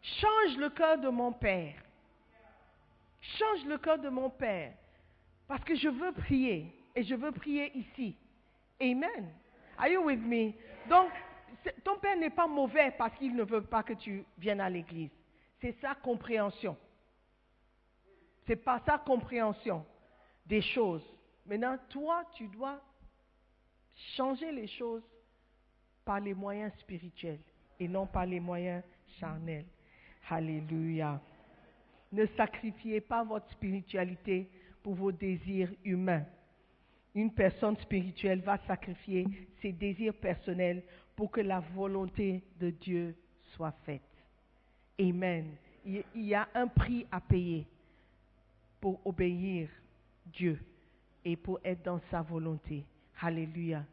[0.00, 1.74] Change le cœur de mon Père.
[3.20, 4.72] Change le cœur de mon Père.
[5.50, 6.72] Parce que je veux prier.
[6.94, 8.16] Et je veux prier ici.
[8.80, 9.34] Amen.
[9.76, 10.52] Are you with me?
[10.88, 11.10] Donc,
[11.82, 15.10] ton Père n'est pas mauvais parce qu'il ne veut pas que tu viennes à l'église.
[15.60, 16.76] C'est sa compréhension.
[18.46, 19.84] C'est pas sa compréhension
[20.46, 21.02] des choses.
[21.44, 22.80] Maintenant, toi, tu dois
[24.14, 25.02] changer les choses
[26.04, 27.40] par les moyens spirituels
[27.80, 28.84] et non par les moyens
[29.18, 29.66] charnels.
[30.28, 31.20] Alléluia.
[32.12, 34.48] Ne sacrifiez pas votre spiritualité
[34.82, 36.24] pour vos désirs humains.
[37.14, 39.26] Une personne spirituelle va sacrifier
[39.60, 40.82] ses désirs personnels
[41.16, 43.16] pour que la volonté de Dieu
[43.56, 44.02] soit faite.
[44.98, 45.54] Amen.
[45.84, 47.66] Il y a un prix à payer
[48.80, 49.68] pour obéir
[50.26, 50.58] Dieu
[51.24, 52.84] et pour être dans sa volonté.
[53.20, 53.84] Alléluia.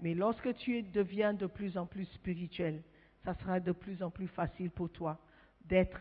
[0.00, 2.82] Mais lorsque tu deviens de plus en plus spirituel,
[3.24, 5.18] ça sera de plus en plus facile pour toi
[5.64, 6.00] d'être,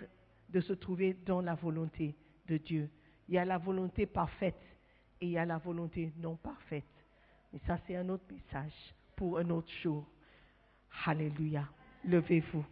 [0.49, 2.15] de se trouver dans la volonté
[2.47, 2.89] de Dieu.
[3.27, 4.61] Il y a la volonté parfaite
[5.19, 6.83] et il y a la volonté non parfaite.
[7.51, 8.73] Mais ça, c'est un autre message
[9.15, 10.05] pour un autre jour.
[11.05, 11.67] Alléluia.
[12.03, 12.65] Levez-vous.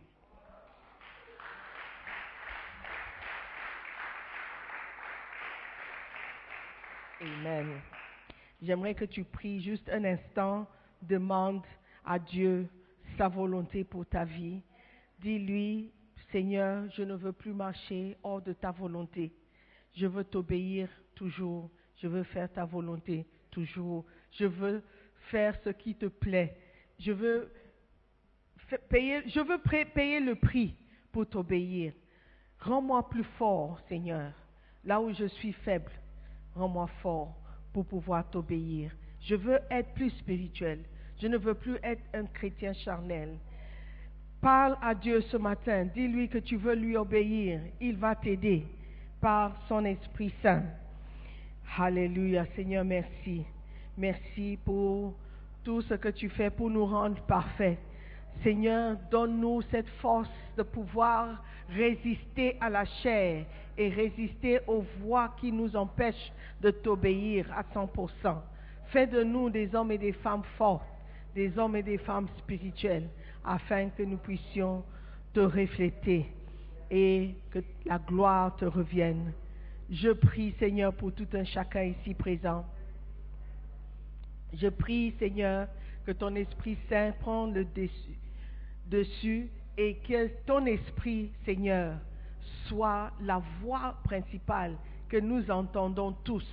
[7.21, 7.79] Amen.
[8.61, 10.67] J'aimerais que tu pries juste un instant,
[11.01, 11.65] demande
[12.05, 12.67] à Dieu
[13.17, 14.61] sa volonté pour ta vie.
[15.19, 15.91] Dis-lui,
[16.31, 19.31] Seigneur, je ne veux plus marcher hors de ta volonté.
[19.93, 21.69] Je veux t'obéir toujours.
[21.97, 24.05] Je veux faire ta volonté toujours.
[24.31, 24.83] Je veux
[25.29, 26.57] faire ce qui te plaît.
[26.99, 27.51] Je veux
[28.89, 29.59] payer, je veux
[29.93, 30.75] payer le prix
[31.11, 31.93] pour t'obéir.
[32.59, 34.31] Rends-moi plus fort, Seigneur,
[34.83, 35.91] là où je suis faible.
[36.55, 37.35] Rends-moi fort
[37.73, 38.91] pour pouvoir t'obéir.
[39.21, 40.83] Je veux être plus spirituel.
[41.19, 43.37] Je ne veux plus être un chrétien charnel.
[44.41, 45.85] Parle à Dieu ce matin.
[45.85, 47.61] Dis-lui que tu veux lui obéir.
[47.79, 48.65] Il va t'aider
[49.23, 50.63] par son Esprit Saint.
[51.77, 52.45] Alléluia.
[52.57, 53.45] Seigneur, merci.
[53.97, 55.13] Merci pour
[55.63, 57.79] tout ce que tu fais pour nous rendre parfaits.
[58.43, 63.45] Seigneur, donne-nous cette force de pouvoir résister à la chair
[63.77, 68.35] et résister aux voix qui nous empêchent de t'obéir à 100%.
[68.87, 70.85] Fais de nous des hommes et des femmes forts,
[71.33, 73.07] des hommes et des femmes spirituels,
[73.45, 74.83] afin que nous puissions
[75.33, 76.25] te refléter
[76.93, 79.33] et que la gloire te revienne.
[79.89, 82.63] Je prie, Seigneur, pour tout un chacun ici présent.
[84.53, 85.67] Je prie, Seigneur,
[86.05, 88.19] que ton Esprit Saint prenne le dessus,
[88.85, 91.97] dessus et que ton Esprit, Seigneur,
[92.67, 94.75] soit la voix principale
[95.09, 96.47] que nous entendons tous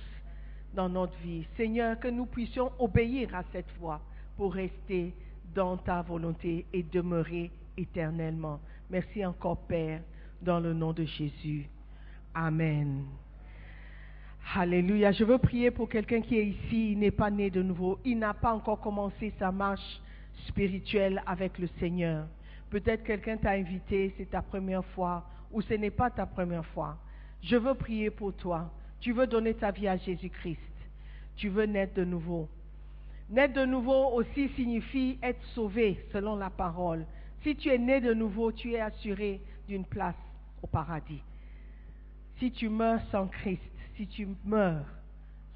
[0.73, 1.45] dans notre vie.
[1.55, 4.01] Seigneur, que nous puissions obéir à cette voix
[4.37, 5.13] pour rester
[5.53, 8.59] dans ta volonté et demeurer éternellement.
[8.89, 10.01] Merci encore, Père,
[10.41, 11.67] dans le nom de Jésus.
[12.33, 13.05] Amen.
[14.55, 15.11] Alléluia.
[15.11, 18.17] Je veux prier pour quelqu'un qui est ici, il n'est pas né de nouveau, il
[18.17, 20.01] n'a pas encore commencé sa marche
[20.47, 22.25] spirituelle avec le Seigneur.
[22.69, 26.97] Peut-être quelqu'un t'a invité, c'est ta première fois, ou ce n'est pas ta première fois.
[27.43, 28.71] Je veux prier pour toi.
[28.99, 30.59] Tu veux donner ta vie à Jésus-Christ.
[31.35, 32.47] Tu veux naître de nouveau.
[33.29, 37.05] Naître de nouveau aussi signifie être sauvé selon la parole.
[37.43, 40.15] Si tu es né de nouveau, tu es assuré d'une place
[40.61, 41.21] au paradis.
[42.37, 43.61] Si tu meurs sans Christ,
[43.95, 44.85] si tu meurs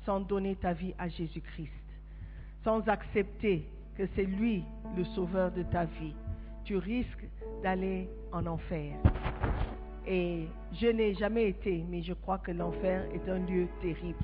[0.06, 1.72] sans donner ta vie à Jésus-Christ,
[2.64, 4.64] sans accepter que c'est lui
[4.96, 6.14] le sauveur de ta vie,
[6.64, 7.26] tu risques
[7.64, 8.96] d'aller en enfer.
[10.08, 14.24] Et je n'ai jamais été, mais je crois que l'enfer est un lieu terrible.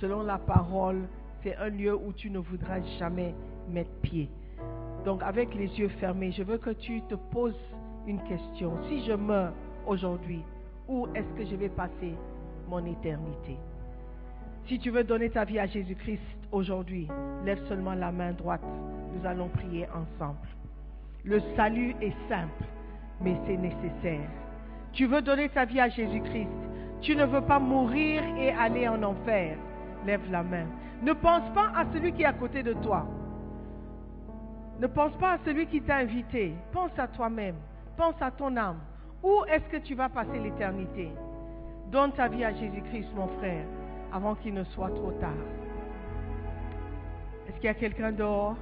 [0.00, 1.08] Selon la parole,
[1.42, 3.34] c'est un lieu où tu ne voudras jamais
[3.68, 4.28] mettre pied.
[5.04, 7.58] Donc avec les yeux fermés, je veux que tu te poses
[8.06, 8.76] une question.
[8.88, 9.52] Si je meurs
[9.86, 10.42] aujourd'hui,
[10.88, 12.14] où est-ce que je vais passer
[12.68, 13.56] mon éternité?
[14.68, 16.20] Si tu veux donner ta vie à Jésus-Christ
[16.52, 17.08] aujourd'hui,
[17.44, 18.62] lève seulement la main droite.
[19.14, 20.48] Nous allons prier ensemble.
[21.24, 22.64] Le salut est simple,
[23.20, 24.28] mais c'est nécessaire.
[24.92, 26.48] Tu veux donner ta vie à Jésus-Christ?
[27.00, 29.56] Tu ne veux pas mourir et aller en enfer?
[30.06, 30.66] Lève la main.
[31.02, 33.06] Ne pense pas à celui qui est à côté de toi.
[34.78, 36.54] Ne pense pas à celui qui t'a invité.
[36.72, 37.56] Pense à toi-même.
[37.96, 38.78] Pense à ton âme.
[39.22, 41.10] Où est-ce que tu vas passer l'éternité?
[41.90, 43.64] Donne ta vie à Jésus-Christ, mon frère,
[44.12, 45.30] avant qu'il ne soit trop tard.
[47.46, 48.56] Est-ce qu'il y a quelqu'un dehors?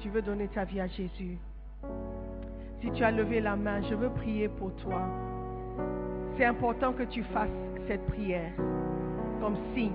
[0.00, 1.38] Tu veux donner ta vie à Jésus
[2.80, 5.02] Si tu as levé la main, je veux prier pour toi.
[6.36, 7.48] C'est important que tu fasses
[7.88, 8.52] cette prière
[9.40, 9.90] comme signe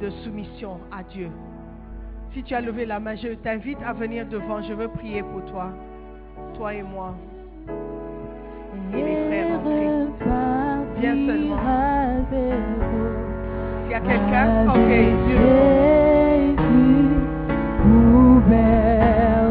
[0.00, 1.30] de soumission à Dieu.
[2.32, 4.62] Si tu as levé la main, je t'invite à venir devant.
[4.62, 5.70] Je veux prier pour toi,
[6.54, 7.14] toi et moi.
[8.72, 10.12] Et les frères en Christ.
[11.00, 11.58] Viens seulement.
[13.82, 14.90] S'il y a quelqu'un, ok,
[15.26, 15.72] Dieu.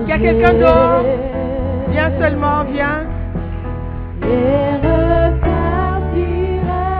[0.03, 1.05] Il y a quelqu'un d'autre
[1.91, 3.05] Viens seulement, viens.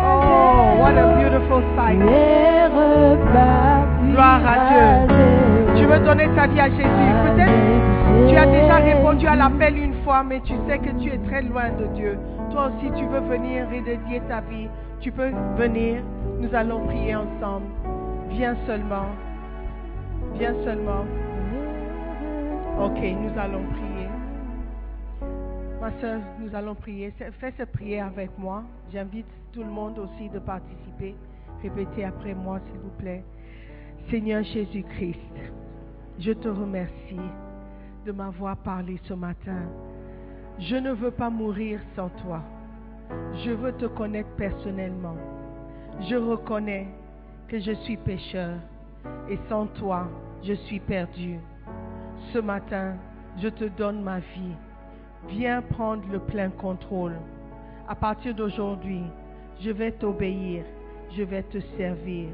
[0.03, 1.99] Oh, what a beautiful sight.
[4.11, 4.87] Gloire à Dieu.
[5.77, 7.11] Tu veux donner ta vie à Jésus.
[7.25, 9.90] Peut-être tu as déjà répondu à l'appel une
[10.23, 12.17] mais tu sais que tu es très loin de Dieu.
[12.51, 14.67] Toi aussi, tu veux venir redédier ta vie.
[14.99, 16.01] Tu peux venir.
[16.39, 17.67] Nous allons prier ensemble.
[18.29, 19.07] Viens seulement.
[20.33, 21.05] Viens seulement.
[22.79, 24.07] Ok, nous allons prier.
[25.79, 27.11] Ma soeur, nous allons prier.
[27.39, 28.63] Fais cette prière avec moi.
[28.91, 31.15] J'invite tout le monde aussi de participer.
[31.61, 33.23] Répétez après moi, s'il vous plaît.
[34.09, 35.51] Seigneur Jésus-Christ,
[36.19, 37.29] je te remercie
[38.05, 39.61] de m'avoir parlé ce matin.
[40.59, 42.41] Je ne veux pas mourir sans toi.
[43.43, 45.15] Je veux te connaître personnellement.
[46.09, 46.87] Je reconnais
[47.47, 48.57] que je suis pécheur
[49.29, 50.07] et sans toi,
[50.43, 51.39] je suis perdu.
[52.31, 52.95] Ce matin,
[53.37, 54.55] je te donne ma vie.
[55.29, 57.15] Viens prendre le plein contrôle.
[57.87, 59.03] À partir d'aujourd'hui,
[59.59, 60.63] je vais t'obéir,
[61.15, 62.29] je vais te servir.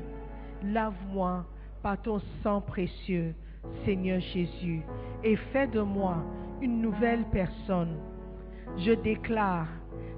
[0.64, 1.46] Lave-moi
[1.82, 3.34] par ton sang précieux,
[3.86, 4.82] Seigneur Jésus,
[5.24, 6.18] et fais de moi
[6.62, 7.96] une nouvelle personne.
[8.78, 9.68] Je déclare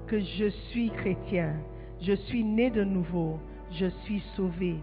[0.06, 1.54] que je suis chrétien,
[2.00, 3.38] je suis né de nouveau,
[3.70, 4.76] je suis sauvé.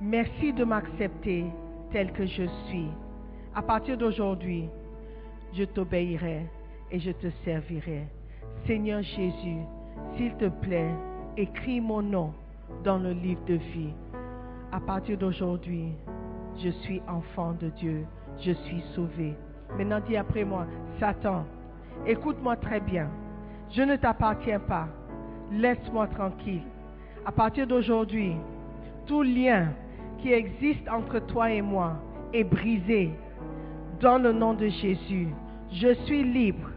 [0.00, 1.46] Merci de m'accepter
[1.92, 2.88] tel que je suis.
[3.54, 4.68] À partir d'aujourd'hui,
[5.54, 6.46] je t'obéirai
[6.90, 8.04] et je te servirai.
[8.66, 9.62] Seigneur Jésus,
[10.16, 10.92] s'il te plaît,
[11.38, 12.34] écris mon nom
[12.84, 13.94] dans le livre de vie.
[14.72, 15.92] À partir d'aujourd'hui,
[16.58, 18.04] je suis enfant de Dieu,
[18.40, 19.34] je suis sauvé.
[19.78, 20.66] Maintenant dis après moi,
[21.00, 21.46] Satan,
[22.06, 23.08] écoute-moi très bien.
[23.70, 24.88] Je ne t'appartiens pas.
[25.52, 26.62] Laisse-moi tranquille.
[27.24, 28.36] À partir d'aujourd'hui,
[29.06, 29.68] tout lien
[30.18, 31.94] qui existe entre toi et moi
[32.32, 33.10] est brisé.
[34.00, 35.28] Dans le nom de Jésus,
[35.72, 36.70] Je suis libre.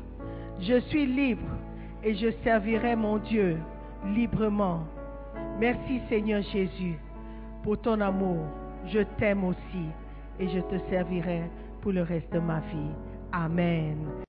[0.60, 1.48] Je suis libre
[2.04, 3.58] et je servirai mon Dieu
[4.14, 4.84] librement.
[5.60, 6.98] Merci Seigneur Jésus
[7.64, 8.46] pour ton amour.
[8.88, 9.86] Je t'aime aussi
[10.40, 11.44] et je te servirai
[11.82, 12.92] pour le reste de ma vie.
[13.32, 14.24] Amen.